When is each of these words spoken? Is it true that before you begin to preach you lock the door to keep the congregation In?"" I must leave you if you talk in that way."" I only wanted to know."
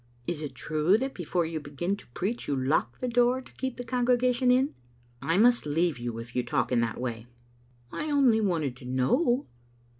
Is 0.25 0.41
it 0.41 0.55
true 0.55 0.97
that 0.97 1.13
before 1.13 1.45
you 1.45 1.59
begin 1.59 1.95
to 1.97 2.07
preach 2.07 2.47
you 2.47 2.55
lock 2.55 2.97
the 2.97 3.07
door 3.07 3.39
to 3.39 3.53
keep 3.53 3.77
the 3.77 3.83
congregation 3.83 4.49
In?"" 4.49 4.73
I 5.21 5.37
must 5.37 5.67
leave 5.67 5.99
you 5.99 6.17
if 6.17 6.35
you 6.35 6.41
talk 6.41 6.71
in 6.71 6.81
that 6.81 6.99
way."" 6.99 7.27
I 7.91 8.09
only 8.09 8.41
wanted 8.41 8.75
to 8.77 8.85
know." 8.85 9.45